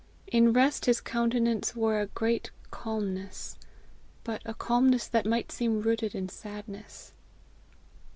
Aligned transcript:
In 0.25 0.51
rest 0.51 0.85
his 0.85 0.99
countenance 0.99 1.75
wore 1.75 1.99
a 2.01 2.07
great 2.07 2.49
calmness, 2.71 3.55
but 4.23 4.41
a 4.45 4.55
calmness 4.55 5.05
that 5.05 5.27
might 5.27 5.51
seem 5.51 5.79
rooted 5.79 6.15
in 6.15 6.27
sadness. 6.27 7.13